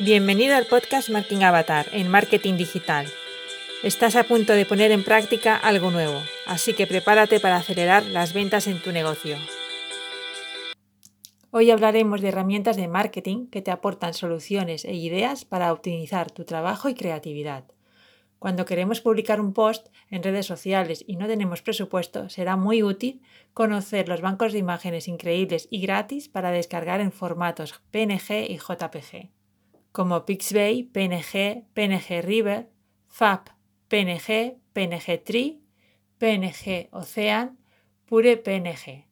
Bienvenido 0.00 0.54
al 0.54 0.66
podcast 0.66 1.10
Marketing 1.10 1.42
Avatar 1.42 1.86
en 1.90 2.08
Marketing 2.08 2.54
Digital. 2.54 3.08
Estás 3.82 4.14
a 4.14 4.22
punto 4.22 4.52
de 4.52 4.64
poner 4.64 4.92
en 4.92 5.02
práctica 5.02 5.56
algo 5.56 5.90
nuevo, 5.90 6.22
así 6.46 6.72
que 6.72 6.86
prepárate 6.86 7.40
para 7.40 7.56
acelerar 7.56 8.06
las 8.06 8.32
ventas 8.32 8.68
en 8.68 8.80
tu 8.80 8.92
negocio. 8.92 9.36
Hoy 11.50 11.72
hablaremos 11.72 12.20
de 12.20 12.28
herramientas 12.28 12.76
de 12.76 12.86
marketing 12.86 13.48
que 13.48 13.60
te 13.60 13.72
aportan 13.72 14.14
soluciones 14.14 14.84
e 14.84 14.94
ideas 14.94 15.44
para 15.44 15.72
optimizar 15.72 16.30
tu 16.30 16.44
trabajo 16.44 16.88
y 16.88 16.94
creatividad. 16.94 17.64
Cuando 18.38 18.66
queremos 18.66 19.00
publicar 19.00 19.40
un 19.40 19.52
post 19.52 19.88
en 20.10 20.22
redes 20.22 20.46
sociales 20.46 21.04
y 21.08 21.16
no 21.16 21.26
tenemos 21.26 21.60
presupuesto, 21.60 22.28
será 22.28 22.54
muy 22.54 22.84
útil 22.84 23.20
conocer 23.52 24.08
los 24.08 24.20
bancos 24.20 24.52
de 24.52 24.60
imágenes 24.60 25.08
increíbles 25.08 25.66
y 25.72 25.80
gratis 25.80 26.28
para 26.28 26.52
descargar 26.52 27.00
en 27.00 27.10
formatos 27.10 27.82
PNG 27.90 28.48
y 28.48 28.58
JPG, 28.58 29.32
como 29.92 30.24
Pixabay, 30.24 30.84
PNG, 30.84 31.64
PNG 31.74 32.22
River, 32.22 32.68
FAP, 33.08 33.48
PNG, 33.88 34.58
PNG 34.72 35.24
Tree, 35.24 35.60
PNG 36.18 36.88
Ocean, 36.92 37.58
Pure 38.06 38.36
PNG. 38.36 39.06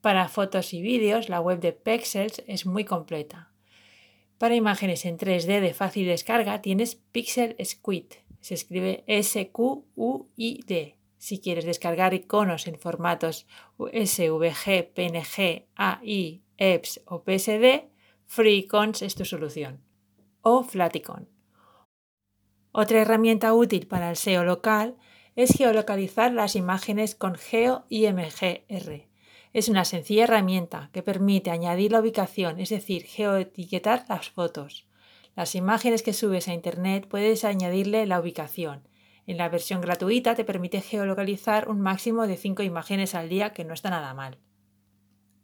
Para 0.00 0.28
fotos 0.28 0.72
y 0.74 0.82
vídeos, 0.82 1.28
la 1.28 1.40
web 1.40 1.60
de 1.60 1.72
Pexels 1.72 2.42
es 2.46 2.66
muy 2.66 2.84
completa. 2.84 3.52
Para 4.38 4.56
imágenes 4.56 5.04
en 5.04 5.18
3D 5.18 5.60
de 5.60 5.74
fácil 5.74 6.06
descarga 6.06 6.62
tienes 6.62 6.96
Pixel 6.96 7.56
Squid 7.64 8.06
se 8.42 8.54
escribe 8.54 9.04
S-Q-U-I-D. 9.06 10.98
Si 11.16 11.40
quieres 11.40 11.64
descargar 11.64 12.12
iconos 12.12 12.66
en 12.66 12.76
formatos 12.76 13.46
SVG, 13.78 14.92
PNG, 14.92 15.68
AI, 15.76 16.42
EPS 16.58 17.02
o 17.06 17.22
PSD, 17.22 17.88
FreeIcons 18.26 19.02
es 19.02 19.14
tu 19.14 19.24
solución. 19.24 19.80
O 20.44 20.64
Flaticon. 20.64 21.28
Otra 22.72 23.00
herramienta 23.00 23.54
útil 23.54 23.86
para 23.86 24.10
el 24.10 24.16
SEO 24.16 24.42
local 24.42 24.96
es 25.36 25.52
geolocalizar 25.56 26.32
las 26.32 26.56
imágenes 26.56 27.14
con 27.14 27.36
GeoIMGR. 27.36 29.06
Es 29.52 29.68
una 29.68 29.84
sencilla 29.84 30.24
herramienta 30.24 30.90
que 30.92 31.04
permite 31.04 31.52
añadir 31.52 31.92
la 31.92 32.00
ubicación, 32.00 32.58
es 32.58 32.70
decir, 32.70 33.04
geoetiquetar 33.04 34.04
las 34.08 34.30
fotos. 34.30 34.88
Las 35.36 35.54
imágenes 35.54 36.02
que 36.02 36.12
subes 36.12 36.48
a 36.48 36.54
Internet 36.54 37.06
puedes 37.08 37.44
añadirle 37.44 38.04
la 38.06 38.18
ubicación. 38.18 38.88
En 39.28 39.36
la 39.36 39.48
versión 39.48 39.80
gratuita 39.80 40.34
te 40.34 40.44
permite 40.44 40.80
geolocalizar 40.80 41.68
un 41.68 41.80
máximo 41.80 42.26
de 42.26 42.36
5 42.36 42.64
imágenes 42.64 43.14
al 43.14 43.28
día, 43.28 43.52
que 43.52 43.64
no 43.64 43.74
está 43.74 43.90
nada 43.90 44.12
mal. 44.12 44.38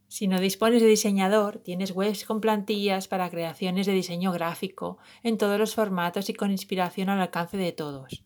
Si 0.08 0.26
no 0.26 0.40
dispones 0.40 0.82
de 0.82 0.88
diseñador, 0.88 1.58
tienes 1.58 1.92
webs 1.92 2.24
con 2.24 2.40
plantillas 2.40 3.08
para 3.08 3.30
creaciones 3.30 3.86
de 3.86 3.92
diseño 3.92 4.32
gráfico 4.32 4.98
en 5.22 5.38
todos 5.38 5.58
los 5.58 5.74
formatos 5.74 6.28
y 6.28 6.34
con 6.34 6.50
inspiración 6.50 7.08
al 7.10 7.20
alcance 7.20 7.56
de 7.56 7.72
todos. 7.72 8.24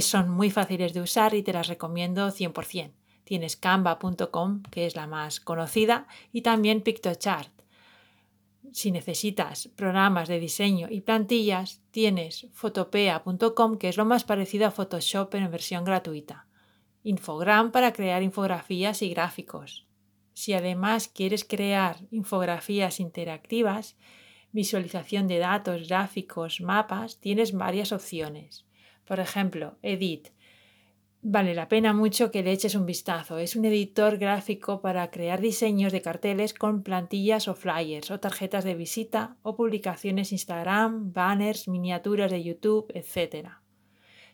son 0.00 0.30
muy 0.30 0.50
fáciles 0.50 0.94
de 0.94 1.00
usar 1.00 1.34
y 1.34 1.42
te 1.42 1.52
las 1.52 1.68
recomiendo 1.68 2.28
100%. 2.28 2.92
Tienes 3.24 3.56
canva.com, 3.56 4.62
que 4.70 4.86
es 4.86 4.96
la 4.96 5.06
más 5.06 5.40
conocida, 5.40 6.06
y 6.30 6.42
también 6.42 6.82
Pictochart, 6.82 7.54
si 8.74 8.90
necesitas 8.90 9.68
programas 9.76 10.26
de 10.26 10.40
diseño 10.40 10.88
y 10.90 11.00
plantillas, 11.00 11.80
tienes 11.92 12.48
fotopea.com, 12.52 13.78
que 13.78 13.88
es 13.88 13.96
lo 13.96 14.04
más 14.04 14.24
parecido 14.24 14.66
a 14.66 14.72
Photoshop 14.72 15.32
en 15.36 15.48
versión 15.48 15.84
gratuita. 15.84 16.48
Infogram 17.04 17.70
para 17.70 17.92
crear 17.92 18.24
infografías 18.24 19.02
y 19.02 19.10
gráficos. 19.10 19.86
Si 20.34 20.52
además 20.52 21.08
quieres 21.08 21.44
crear 21.44 21.96
infografías 22.10 23.00
interactivas, 23.00 23.96
visualización 24.52 25.26
de 25.26 25.38
datos, 25.38 25.88
gráficos, 25.88 26.60
mapas, 26.60 27.18
tienes 27.20 27.52
varias 27.52 27.92
opciones. 27.92 28.66
Por 29.06 29.20
ejemplo, 29.20 29.78
Edit, 29.82 30.28
Vale 31.26 31.54
la 31.54 31.68
pena 31.68 31.94
mucho 31.94 32.30
que 32.30 32.42
le 32.42 32.52
eches 32.52 32.74
un 32.74 32.84
vistazo. 32.84 33.38
Es 33.38 33.56
un 33.56 33.64
editor 33.64 34.18
gráfico 34.18 34.82
para 34.82 35.10
crear 35.10 35.40
diseños 35.40 35.90
de 35.90 36.02
carteles 36.02 36.52
con 36.52 36.82
plantillas 36.82 37.48
o 37.48 37.54
flyers 37.54 38.10
o 38.10 38.20
tarjetas 38.20 38.62
de 38.62 38.74
visita 38.74 39.38
o 39.42 39.56
publicaciones 39.56 40.32
Instagram, 40.32 41.14
banners, 41.14 41.66
miniaturas 41.66 42.30
de 42.30 42.44
YouTube, 42.44 42.92
etc. 42.92 43.52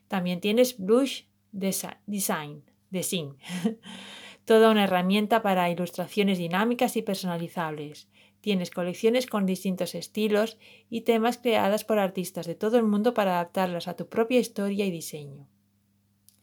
También 0.08 0.40
tienes 0.40 0.78
Blush 0.78 1.26
Design, 1.52 2.64
Design. 2.90 3.36
toda 4.50 4.72
una 4.72 4.82
herramienta 4.82 5.42
para 5.42 5.70
ilustraciones 5.70 6.38
dinámicas 6.38 6.96
y 6.96 7.02
personalizables. 7.02 8.08
Tienes 8.40 8.72
colecciones 8.72 9.28
con 9.28 9.46
distintos 9.46 9.94
estilos 9.94 10.58
y 10.88 11.02
temas 11.02 11.38
creadas 11.38 11.84
por 11.84 12.00
artistas 12.00 12.48
de 12.48 12.56
todo 12.56 12.76
el 12.76 12.82
mundo 12.82 13.14
para 13.14 13.34
adaptarlas 13.34 13.86
a 13.86 13.94
tu 13.94 14.08
propia 14.08 14.40
historia 14.40 14.84
y 14.84 14.90
diseño. 14.90 15.46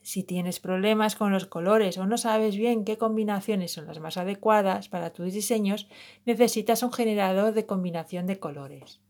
Si 0.01 0.23
tienes 0.23 0.62
problemas 0.62 1.18
con 1.18 1.34
los 1.34 1.47
colores 1.47 1.97
o 1.97 2.06
no 2.06 2.18
sabes 2.18 2.56
bien 2.56 2.85
qué 2.85 2.97
combinaciones 2.97 3.73
son 3.73 3.88
las 3.88 4.00
más 4.00 4.16
adecuadas 4.16 4.88
para 4.88 5.12
tus 5.12 5.34
diseños, 5.34 5.89
necesitas 6.25 6.84
un 6.84 6.94
generador 6.94 7.53
de 7.53 7.66
combinación 7.66 8.25
de 8.25 8.39
colores. 8.39 9.01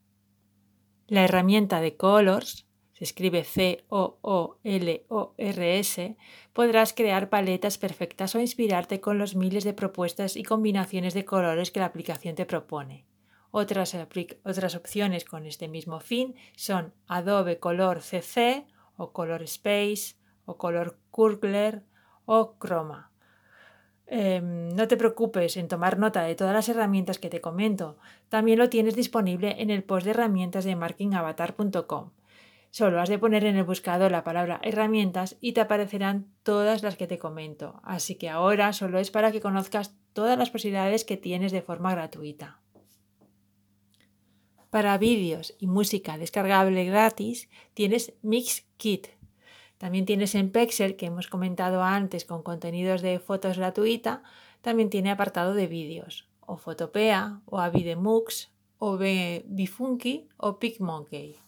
La 1.06 1.24
herramienta 1.24 1.82
de 1.82 1.96
Colors, 1.98 2.67
se 2.98 3.04
escribe 3.04 3.44
C-O-O-L-O-R-S, 3.44 4.18
podrás 6.52 6.94
crear 6.94 7.30
paletas 7.30 7.78
perfectas 7.78 8.34
o 8.34 8.40
inspirarte 8.40 9.00
con 9.00 9.20
los 9.20 9.36
miles 9.36 9.64
de 9.64 9.74
propuestas 9.74 10.36
y 10.36 10.42
combinaciones 10.42 11.14
de 11.14 11.24
colores 11.24 11.70
que 11.70 11.80
la 11.80 11.86
aplicación 11.86 12.34
te 12.34 12.48
propone. 12.48 13.06
Otras, 13.52 13.96
otras 14.44 14.76
opciones 14.76 15.26
con 15.26 15.46
este 15.46 15.68
mismo 15.68 16.00
fin 16.00 16.34
son 16.56 16.92
Adobe 17.06 17.60
Color 17.60 18.02
CC 18.02 18.66
o 18.96 19.14
Color 19.14 19.44
Space 19.44 20.16
o 20.46 20.58
color 20.58 20.98
Kurgler 21.12 21.84
o 22.26 22.56
Chroma. 22.60 23.12
Em, 24.08 24.70
no 24.70 24.88
te 24.88 24.98
preocupes 24.98 25.56
en 25.56 25.68
tomar 25.68 26.00
nota 26.00 26.24
de 26.24 26.34
todas 26.34 26.56
las 26.56 26.68
herramientas 26.68 27.20
que 27.20 27.30
te 27.30 27.42
comento. 27.42 28.00
También 28.28 28.58
lo 28.58 28.70
tienes 28.70 28.96
disponible 28.96 29.62
en 29.62 29.70
el 29.70 29.84
post 29.84 30.06
de 30.06 30.12
herramientas 30.12 30.66
de 30.66 30.76
marketingavatar.com. 30.76 32.17
Solo 32.78 33.02
has 33.02 33.10
de 33.10 33.18
poner 33.18 33.44
en 33.44 33.56
el 33.56 33.64
buscador 33.64 34.12
la 34.12 34.24
palabra 34.24 34.60
herramientas 34.62 35.36
y 35.42 35.54
te 35.54 35.62
aparecerán 35.62 36.28
todas 36.44 36.84
las 36.84 36.96
que 36.96 37.08
te 37.08 37.18
comento. 37.18 37.82
Así 37.84 38.14
que 38.14 38.30
ahora 38.30 38.72
solo 38.72 39.00
es 39.00 39.10
para 39.10 39.32
que 39.32 39.42
conozcas 39.42 39.96
todas 40.14 40.38
las 40.38 40.52
posibilidades 40.52 41.04
que 41.04 41.18
tienes 41.18 41.52
de 41.52 41.64
forma 41.64 41.90
gratuita. 41.90 42.62
Para 44.70 44.96
vídeos 45.00 45.56
y 45.58 45.66
música 45.66 46.20
descargable 46.20 46.86
gratis 46.86 47.50
tienes 47.74 48.14
MixKit 48.22 49.08
también 49.80 50.06
tienes 50.06 50.36
en 50.36 50.52
Pexel, 50.52 50.98
que 50.98 51.08
hemos 51.08 51.26
comentado 51.26 51.82
antes 51.82 52.26
con 52.26 52.44
contenidos 52.44 53.02
de 53.02 53.18
fotos 53.18 53.58
gratuita, 53.58 54.22
también 54.62 54.92
tiene 54.92 55.10
apartado 55.10 55.56
de 55.56 55.66
vídeos, 55.66 56.30
o 56.42 56.58
Fotopea, 56.58 57.42
o 57.46 57.58
Avidemux, 57.58 58.52
o 58.78 59.00
Bifunky 59.00 60.30
o 60.38 60.60
PicMonkey. 60.60 61.47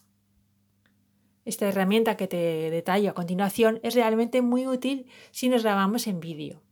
Esta 1.50 1.66
herramienta 1.66 2.16
que 2.16 2.28
te 2.28 2.70
detallo 2.70 3.10
a 3.10 3.14
continuación 3.14 3.80
es 3.82 3.96
realmente 3.96 4.40
muy 4.40 4.68
útil 4.68 5.06
si 5.32 5.48
nos 5.48 5.64
grabamos 5.64 6.06
en 6.06 6.20
vídeo. 6.20 6.62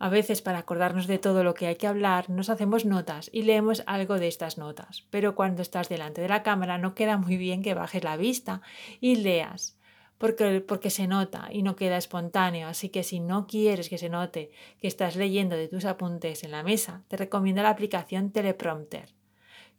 A 0.00 0.08
veces 0.08 0.42
para 0.42 0.58
acordarnos 0.58 1.06
de 1.06 1.20
todo 1.20 1.44
lo 1.44 1.54
que 1.54 1.68
hay 1.68 1.76
que 1.76 1.86
hablar 1.86 2.28
nos 2.28 2.50
hacemos 2.50 2.84
notas 2.84 3.30
y 3.32 3.42
leemos 3.42 3.84
algo 3.86 4.18
de 4.18 4.26
estas 4.26 4.58
notas, 4.58 5.06
pero 5.10 5.36
cuando 5.36 5.62
estás 5.62 5.88
delante 5.88 6.22
de 6.22 6.28
la 6.28 6.42
cámara 6.42 6.76
no 6.76 6.96
queda 6.96 7.18
muy 7.18 7.36
bien 7.36 7.62
que 7.62 7.74
bajes 7.74 8.02
la 8.02 8.16
vista 8.16 8.62
y 9.00 9.14
leas 9.14 9.78
porque, 10.18 10.60
porque 10.60 10.90
se 10.90 11.06
nota 11.06 11.48
y 11.52 11.62
no 11.62 11.76
queda 11.76 11.96
espontáneo. 11.96 12.66
Así 12.66 12.88
que 12.88 13.04
si 13.04 13.20
no 13.20 13.46
quieres 13.46 13.88
que 13.88 13.96
se 13.96 14.08
note 14.08 14.50
que 14.80 14.88
estás 14.88 15.14
leyendo 15.14 15.54
de 15.54 15.68
tus 15.68 15.84
apuntes 15.84 16.42
en 16.42 16.50
la 16.50 16.64
mesa, 16.64 17.04
te 17.06 17.16
recomiendo 17.16 17.62
la 17.62 17.70
aplicación 17.70 18.32
Teleprompter, 18.32 19.14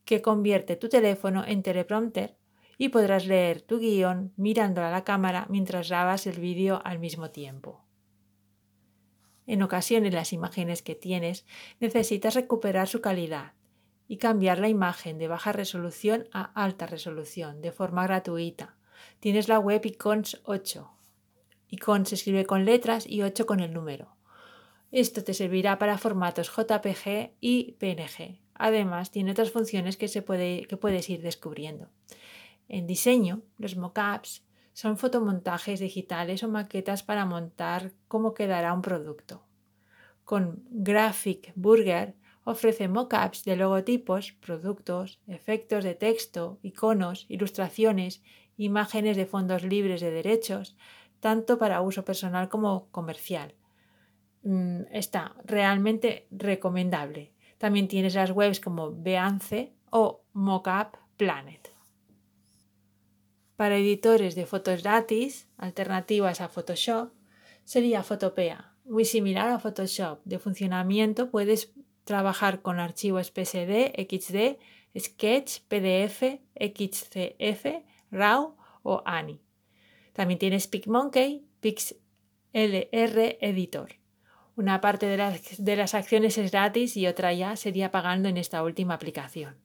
que 0.06 0.22
convierte 0.22 0.78
tu 0.78 0.88
teléfono 0.88 1.44
en 1.46 1.64
teleprompter 1.64 2.38
y 2.78 2.90
podrás 2.90 3.26
leer 3.26 3.62
tu 3.62 3.80
guion 3.80 4.34
mirando 4.36 4.84
a 4.84 4.92
la 4.92 5.04
cámara 5.04 5.48
mientras 5.50 5.90
grabas 5.90 6.28
el 6.28 6.40
vídeo 6.40 6.82
al 6.84 7.00
mismo 7.00 7.32
tiempo. 7.32 7.84
En 9.46 9.64
ocasiones 9.64 10.14
las 10.14 10.34
imágenes 10.34 10.82
que 10.82 10.96
tienes 10.96 11.46
necesitas 11.80 12.36
recuperar 12.36 12.88
su 12.88 13.02
calidad 13.02 13.54
y 14.08 14.18
cambiar 14.18 14.60
la 14.60 14.70
imagen 14.70 15.18
de 15.18 15.28
baja 15.28 15.52
resolución 15.52 16.28
a 16.32 16.44
alta 16.62 16.86
resolución 16.86 17.62
de 17.62 17.72
forma 17.72 18.06
gratuita 18.06 18.78
tienes 19.20 19.48
la 19.48 19.60
web 19.60 19.86
Icons 19.86 20.42
8. 20.44 20.90
Icons 21.70 22.10
se 22.10 22.16
escribe 22.16 22.46
con 22.46 22.66
letras 22.66 23.06
y 23.08 23.22
8 23.22 23.46
con 23.46 23.60
el 23.60 23.74
número. 23.74 24.16
Esto 24.92 25.24
te 25.24 25.34
servirá 25.34 25.78
para 25.78 25.98
formatos 25.98 26.50
JPG 26.56 27.34
y 27.42 27.74
PNG. 27.74 28.40
Además, 28.54 29.12
tiene 29.12 29.32
otras 29.32 29.52
funciones 29.52 29.98
que, 29.98 30.08
se 30.08 30.22
puede, 30.22 30.66
que 30.68 30.78
puedes 30.78 31.10
ir 31.10 31.22
descubriendo. 31.22 31.90
En 32.68 32.88
diseño, 32.88 33.44
los 33.58 33.76
mockups 33.76 34.46
son 34.74 34.98
fotomontajes 34.98 35.80
digitales 35.80 36.44
o 36.44 36.48
maquetas 36.48 37.02
para 37.02 37.26
montar 37.26 37.94
cómo 38.08 38.34
quedará 38.34 38.74
un 38.74 38.82
producto. 38.82 39.44
Con 40.24 40.64
Graphic 40.70 41.54
Burger 41.56 42.16
ofrece 42.44 42.88
mockups 42.88 43.44
de 43.44 43.56
logotipos, 43.56 44.34
productos, 44.34 45.20
efectos 45.28 45.84
de 45.84 45.96
texto, 45.96 46.60
iconos, 46.62 47.26
ilustraciones, 47.30 48.22
imágenes 48.58 49.18
de 49.18 49.26
fondos 49.26 49.64
libres 49.64 50.02
de 50.02 50.12
derechos, 50.12 50.76
tanto 51.20 51.58
para 51.58 51.82
uso 51.82 52.06
personal 52.06 52.50
como 52.50 52.90
comercial. 52.92 53.56
Mm, 54.44 54.84
está 54.92 55.36
realmente 55.44 56.28
recomendable. 56.32 57.34
También 57.58 57.88
tienes 57.88 58.16
las 58.16 58.32
webs 58.32 58.60
como 58.60 58.92
Beance 58.92 59.74
o 59.90 60.24
Mockup 60.34 60.98
Planet. 61.18 61.77
Para 63.58 63.78
editores 63.78 64.36
de 64.36 64.46
fotos 64.46 64.84
gratis, 64.84 65.48
alternativas 65.58 66.42
a 66.42 66.48
Photoshop, 66.48 67.12
sería 67.64 68.04
Photopea, 68.04 68.76
muy 68.86 69.04
similar 69.04 69.50
a 69.50 69.58
Photoshop. 69.58 70.20
De 70.26 70.38
funcionamiento 70.38 71.32
puedes 71.32 71.74
trabajar 72.04 72.62
con 72.62 72.80
archivos 72.80 73.32
PSD, 73.32 73.98
XD, 73.98 74.60
Sketch, 74.96 75.62
PDF, 75.68 76.40
XCF, 76.56 77.84
RAW 78.12 78.56
o 78.84 79.02
ANI. 79.06 79.42
También 80.14 80.38
tienes 80.38 80.68
PicMonkey, 80.68 81.44
PixLR 81.60 83.38
Editor. 83.42 83.96
Una 84.56 84.82
parte 84.82 85.08
de 85.08 85.18
las, 85.18 85.64
de 85.64 85.76
las 85.76 85.96
acciones 85.96 86.38
es 86.38 86.52
gratis 86.52 86.96
y 86.96 87.08
otra 87.08 87.34
ya 87.34 87.56
sería 87.56 87.90
pagando 87.90 88.30
en 88.30 88.38
esta 88.38 88.62
última 88.62 88.94
aplicación. 88.94 89.58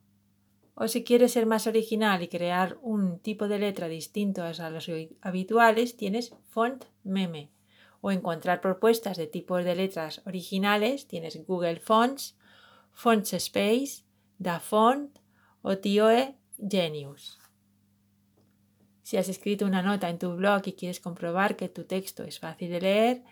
O 0.74 0.88
si 0.88 1.04
quieres 1.04 1.32
ser 1.32 1.46
más 1.46 1.66
original 1.66 2.22
y 2.22 2.28
crear 2.28 2.78
un 2.82 3.18
tipo 3.18 3.48
de 3.48 3.58
letra 3.58 3.88
distinto 3.88 4.42
a 4.42 4.70
los 4.70 4.90
habituales, 5.22 5.96
tienes 5.96 6.36
Font 6.50 6.84
Meme. 7.02 7.50
O 8.00 8.10
encontrar 8.10 8.60
propuestas 8.60 9.16
de 9.16 9.26
tipos 9.26 9.64
de 9.64 9.74
letras 9.74 10.22
originales, 10.26 11.06
tienes 11.06 11.44
Google 11.46 11.80
Fonts, 11.80 12.36
Fonts 12.92 13.32
Space, 13.32 14.04
DaFont 14.38 15.18
o 15.62 15.78
TIOE 15.78 16.36
Genius. 16.58 17.38
Si 19.02 19.16
has 19.16 19.28
escrito 19.28 19.66
una 19.66 19.82
nota 19.82 20.08
en 20.08 20.18
tu 20.18 20.34
blog 20.34 20.62
y 20.66 20.72
quieres 20.72 21.00
comprobar 21.00 21.56
que 21.56 21.68
tu 21.68 21.84
texto 21.84 22.24
es 22.24 22.40
fácil 22.40 22.70
de 22.70 22.80
leer, 22.80 23.24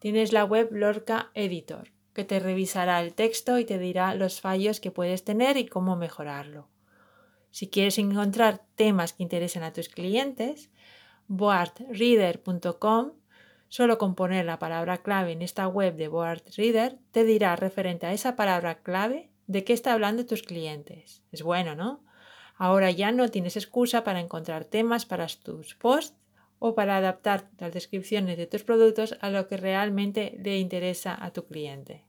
tienes 0.00 0.32
la 0.32 0.44
web 0.44 0.70
Lorca 0.72 1.30
Editor, 1.34 1.92
que 2.14 2.24
te 2.24 2.40
revisará 2.40 3.00
el 3.00 3.14
texto 3.14 3.58
y 3.58 3.64
te 3.64 3.78
dirá 3.78 4.14
los 4.14 4.40
fallos 4.40 4.80
que 4.80 4.90
puedes 4.90 5.24
tener 5.24 5.56
y 5.56 5.66
cómo 5.66 5.94
mejorarlo. 5.94 6.68
Si 7.50 7.68
quieres 7.68 7.98
encontrar 7.98 8.64
temas 8.74 9.12
que 9.12 9.22
interesen 9.22 9.62
a 9.62 9.72
tus 9.72 9.88
clientes, 9.88 10.70
boardreader.com, 11.28 13.12
solo 13.70 13.98
con 13.98 14.14
poner 14.14 14.44
la 14.44 14.58
palabra 14.58 14.98
clave 14.98 15.32
en 15.32 15.42
esta 15.42 15.66
web 15.68 15.94
de 15.94 16.08
BoardReader, 16.08 16.98
te 17.12 17.24
dirá 17.24 17.56
referente 17.56 18.04
a 18.04 18.12
esa 18.12 18.36
palabra 18.36 18.82
clave 18.82 19.30
de 19.46 19.64
qué 19.64 19.72
está 19.72 19.92
hablando 19.92 20.26
tus 20.26 20.42
clientes. 20.42 21.22
Es 21.30 21.42
bueno, 21.42 21.74
¿no? 21.76 22.04
Ahora 22.56 22.90
ya 22.90 23.12
no 23.12 23.28
tienes 23.30 23.56
excusa 23.56 24.04
para 24.04 24.20
encontrar 24.20 24.64
temas 24.64 25.06
para 25.06 25.26
tus 25.28 25.76
posts 25.76 26.18
o 26.58 26.74
para 26.74 26.96
adaptar 26.96 27.48
las 27.58 27.72
descripciones 27.72 28.36
de 28.36 28.46
tus 28.46 28.64
productos 28.64 29.16
a 29.20 29.30
lo 29.30 29.46
que 29.46 29.56
realmente 29.56 30.36
le 30.42 30.58
interesa 30.58 31.16
a 31.18 31.32
tu 31.32 31.46
cliente. 31.46 32.04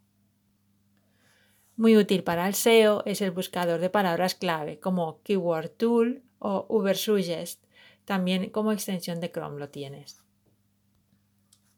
Muy 1.76 1.96
útil 1.96 2.24
para 2.24 2.48
el 2.48 2.56
SEO 2.56 3.04
es 3.06 3.22
el 3.22 3.32
buscador 3.32 3.80
de 3.80 3.90
palabras 3.90 4.36
clave 4.36 4.80
como 4.80 5.22
Keyword 5.22 5.70
Tool 5.78 6.24
o 6.40 6.66
Ubersuggest. 6.70 7.64
También 8.04 8.50
como 8.50 8.72
extensión 8.72 9.22
de 9.22 9.32
Chrome 9.32 9.60
lo 9.60 9.70
tienes. 9.70 10.21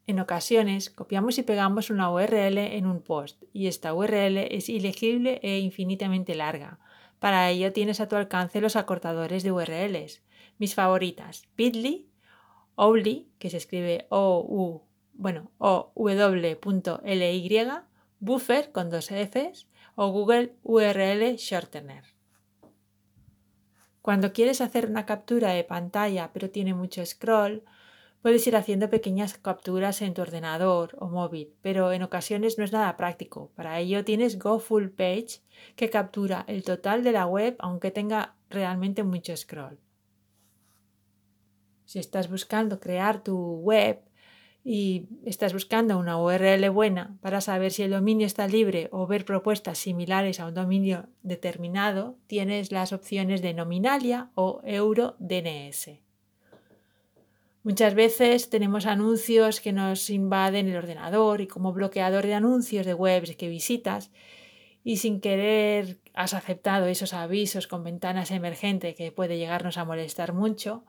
En 0.06 0.20
ocasiones 0.20 0.90
copiamos 0.90 1.38
y 1.38 1.44
pegamos 1.44 1.90
una 1.90 2.12
URL 2.12 2.58
en 2.58 2.86
un 2.86 3.02
post 3.02 3.42
y 3.54 3.68
esta 3.68 3.94
URL 3.94 4.38
es 4.38 4.68
ilegible 4.68 5.40
e 5.44 5.60
infinitamente 5.60 6.36
larga. 6.36 6.80
Para 7.20 7.50
ello 7.50 7.72
tienes 7.72 8.02
a 8.02 8.10
tu 8.10 8.18
alcance 8.18 8.60
los 8.60 8.76
acortadores 8.76 9.44
de 9.44 9.54
URLs. 9.54 10.22
Mis 10.58 10.76
favoritas, 10.76 11.48
Bitly, 11.56 12.10
Owly, 12.76 13.30
que 13.40 13.50
se 13.50 13.58
escribe 13.58 14.08
o 14.10 14.46
u 14.46 14.82
bueno, 15.14 15.52
o 15.58 15.94
Buffer 18.20 18.72
con 18.72 18.90
dos 18.90 19.10
Fs 19.10 19.68
o 19.96 20.10
Google 20.10 20.56
URL 20.64 21.36
Shortener. 21.38 22.04
Cuando 24.02 24.34
quieres 24.34 24.60
hacer 24.60 24.90
una 24.90 25.06
captura 25.06 25.52
de 25.52 25.64
pantalla 25.64 26.32
pero 26.34 26.50
tiene 26.50 26.74
mucho 26.74 27.06
scroll, 27.06 27.64
puedes 28.24 28.48
ir 28.48 28.56
haciendo 28.56 28.90
pequeñas 28.90 29.38
capturas 29.38 30.02
en 30.02 30.16
tu 30.16 30.22
ordenador 30.24 30.96
o 30.98 31.10
móvil, 31.10 31.54
pero 31.62 31.92
en 31.92 32.02
ocasiones 32.02 32.58
no 32.58 32.64
es 32.64 32.72
nada 32.72 32.98
práctico. 32.98 33.52
Para 33.54 33.80
ello 33.80 34.04
tienes 34.04 34.40
Go 34.40 34.60
Full 34.60 34.88
Page 34.88 35.42
que 35.76 35.92
captura 35.92 36.46
el 36.48 36.64
total 36.64 37.04
de 37.04 37.12
la 37.12 37.28
web 37.28 37.56
aunque 37.60 37.92
tenga 37.92 38.36
realmente 38.50 39.04
mucho 39.04 39.36
scroll. 39.38 39.78
Si 41.86 42.00
estás 42.00 42.32
buscando 42.32 42.80
crear 42.80 43.22
tu 43.22 43.38
web, 43.58 44.00
y 44.66 45.10
estás 45.26 45.52
buscando 45.52 45.98
una 45.98 46.18
URL 46.18 46.70
buena 46.70 47.18
para 47.20 47.42
saber 47.42 47.72
si 47.72 47.84
el 47.84 47.92
dominio 47.92 48.26
está 48.26 48.48
libre 48.48 48.88
o 48.92 49.06
ver 49.08 49.26
propuestas 49.26 49.78
similares 49.78 50.40
a 50.40 50.48
un 50.48 50.54
dominio 50.54 51.10
determinado, 51.22 52.18
tienes 52.28 52.72
las 52.72 52.94
opciones 52.94 53.42
de 53.42 53.54
Nominalia 53.54 54.32
o 54.36 54.62
EuroDNS. 54.64 56.03
Muchas 57.64 57.96
veces 57.96 58.50
tenemos 58.50 58.86
anuncios 58.86 59.62
que 59.62 59.72
nos 59.72 60.10
invaden 60.10 60.68
el 60.68 60.76
ordenador 60.76 61.40
y 61.40 61.48
como 61.48 61.72
bloqueador 61.72 62.26
de 62.26 62.34
anuncios 62.34 62.86
de 62.86 62.94
webs 62.94 63.38
que 63.38 63.48
visitas 63.48 64.12
y 64.84 64.98
sin 64.98 65.22
querer 65.22 65.98
has 66.14 66.34
aceptado 66.34 66.88
esos 66.88 67.14
avisos 67.14 67.68
con 67.68 67.86
ventanas 67.86 68.32
emergentes 68.32 68.96
que 68.96 69.14
puede 69.14 69.38
llegarnos 69.38 69.78
a 69.78 69.86
molestar 69.86 70.34
mucho 70.34 70.84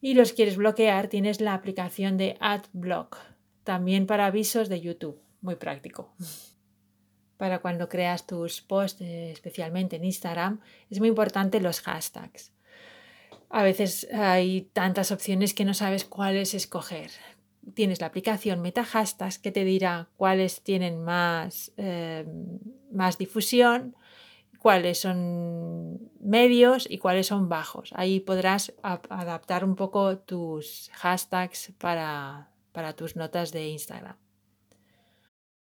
y 0.00 0.14
los 0.14 0.32
quieres 0.32 0.56
bloquear, 0.56 1.08
tienes 1.08 1.42
la 1.42 1.52
aplicación 1.52 2.16
de 2.16 2.38
AdBlock, 2.40 3.18
también 3.62 4.06
para 4.06 4.26
avisos 4.26 4.70
de 4.70 4.80
YouTube, 4.80 5.20
muy 5.42 5.56
práctico. 5.56 6.14
Para 7.36 7.58
cuando 7.58 7.88
creas 7.88 8.24
tus 8.24 8.62
posts, 8.62 9.00
eh, 9.00 9.32
especialmente 9.32 9.96
en 9.96 10.04
Instagram, 10.04 10.60
es 10.90 11.00
muy 11.00 11.08
importante 11.08 11.60
los 11.60 11.80
hashtags. 11.80 12.52
A 13.52 13.62
veces 13.62 14.08
hay 14.12 14.62
tantas 14.72 15.12
opciones 15.12 15.54
que 15.54 15.64
no 15.64 15.74
sabes 15.74 16.04
cuáles 16.04 16.54
escoger. 16.54 17.10
Tienes 17.74 18.00
la 18.00 18.08
aplicación 18.08 18.60
Meta 18.60 18.82
Hashtags 18.82 19.38
que 19.38 19.52
te 19.52 19.64
dirá 19.64 20.08
cuáles 20.16 20.62
tienen 20.62 21.04
más, 21.04 21.72
eh, 21.76 22.26
más 22.90 23.18
difusión 23.18 23.94
cuáles 24.62 25.00
son 25.00 25.98
medios 26.20 26.86
y 26.88 26.98
cuáles 26.98 27.26
son 27.26 27.48
bajos. 27.48 27.90
Ahí 27.96 28.20
podrás 28.20 28.72
adaptar 28.82 29.64
un 29.64 29.74
poco 29.74 30.18
tus 30.18 30.88
hashtags 30.94 31.72
para, 31.78 32.48
para 32.70 32.92
tus 32.92 33.16
notas 33.16 33.50
de 33.50 33.66
Instagram. 33.66 34.16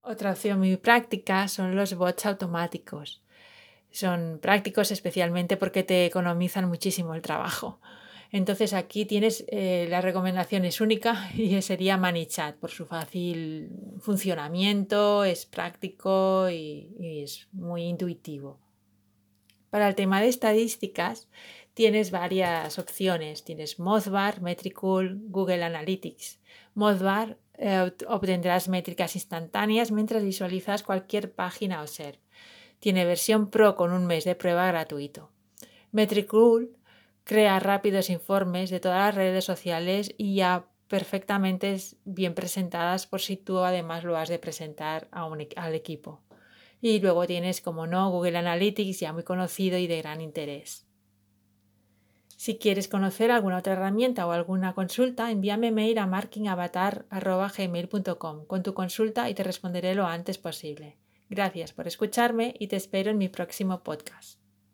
Otra 0.02 0.32
opción 0.32 0.58
muy 0.58 0.76
práctica 0.76 1.48
son 1.48 1.74
los 1.76 1.94
bots 1.94 2.26
automáticos. 2.26 3.22
Son 3.90 4.38
prácticos 4.40 4.90
especialmente 4.90 5.56
porque 5.56 5.82
te 5.82 6.06
economizan 6.06 6.68
muchísimo 6.68 7.14
el 7.14 7.22
trabajo. 7.22 7.80
Entonces 8.32 8.74
aquí 8.74 9.06
tienes 9.06 9.44
eh, 9.48 9.86
la 9.90 10.00
recomendación 10.00 10.64
es 10.64 10.80
única 10.80 11.30
y 11.34 11.60
sería 11.62 11.96
ManyChat 11.96 12.56
por 12.56 12.70
su 12.70 12.86
fácil 12.86 13.70
funcionamiento, 13.98 15.24
es 15.24 15.46
práctico 15.46 16.48
y, 16.50 17.22
es 17.22 17.48
muy 17.52 17.82
intuitivo. 17.82 18.60
Para 19.70 19.88
el 19.88 19.94
tema 19.94 20.20
de 20.20 20.28
estadísticas 20.28 21.28
tienes 21.74 22.10
varias 22.10 22.78
opciones. 22.78 23.44
Tienes 23.44 23.78
Mothbar, 23.78 24.42
Metricool, 24.42 25.20
Google 25.28 25.62
Analytics. 25.64 26.40
Mothbar 26.74 27.38
eh, 27.54 27.92
obtendrás 28.08 28.68
métricas 28.68 29.14
instantáneas 29.14 29.92
mientras 29.92 30.22
visualizas 30.22 30.82
cualquier 30.82 31.32
página 31.32 31.82
o 31.82 31.86
ser. 31.86 32.18
Tiene 32.80 33.04
versión 33.04 33.50
Pro 33.50 33.76
con 33.76 33.92
un 33.92 34.06
mes 34.06 34.24
de 34.24 34.34
prueba 34.34 34.66
gratuito. 34.66 35.30
Metricool 35.92 36.76
crea 37.24 37.60
rápidos 37.60 38.08
informes 38.10 38.70
de 38.70 38.80
todas 38.80 38.98
las 38.98 39.14
redes 39.14 39.44
sociales 39.44 40.12
y 40.18 40.34
ya 40.34 40.66
perfectamente 40.88 41.76
bien 42.04 42.34
presentadas 42.34 43.06
por 43.06 43.20
si 43.20 43.36
tú 43.36 43.60
además 43.60 44.02
lo 44.02 44.16
has 44.16 44.28
de 44.28 44.40
presentar 44.40 45.06
al 45.12 45.74
equipo. 45.74 46.22
Y 46.80 46.98
luego 47.00 47.26
tienes, 47.26 47.60
como 47.60 47.86
no, 47.86 48.10
Google 48.10 48.38
Analytics 48.38 48.98
ya 48.98 49.12
muy 49.12 49.22
conocido 49.22 49.78
y 49.78 49.86
de 49.86 49.98
gran 49.98 50.22
interés. 50.22 50.86
Si 52.36 52.56
quieres 52.56 52.88
conocer 52.88 53.30
alguna 53.30 53.58
otra 53.58 53.74
herramienta 53.74 54.26
o 54.26 54.32
alguna 54.32 54.74
consulta, 54.74 55.30
envíame 55.30 55.70
mail 55.72 55.98
a 55.98 56.06
markingavatar.gmail.com 56.06 58.46
con 58.46 58.62
tu 58.62 58.72
consulta 58.72 59.28
y 59.28 59.34
te 59.34 59.44
responderé 59.44 59.94
lo 59.94 60.06
antes 60.06 60.38
posible. 60.38 60.96
Gracias 61.30 61.72
por 61.72 61.86
escucharme 61.86 62.54
y 62.58 62.66
te 62.66 62.74
espero 62.74 63.12
en 63.12 63.18
mi 63.18 63.28
próximo 63.28 63.84
podcast. 63.84 64.39